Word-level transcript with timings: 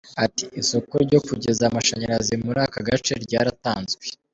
Ati 0.25 0.45
“isoko 0.61 0.93
ryo 1.05 1.19
kugeza 1.27 1.61
amashanyarazi 1.69 2.33
muri 2.43 2.59
aka 2.67 2.79
gace 2.87 3.13
ryaratanzwe. 3.23 4.03